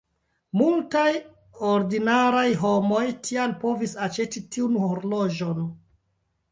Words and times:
Multaj 0.59 1.11
'ordinaraj 1.67 2.47
homoj' 2.63 3.05
tial 3.29 3.55
povis 3.67 3.95
aĉeti 4.09 4.47
tiun 4.57 4.83
horloĝon. 4.89 5.67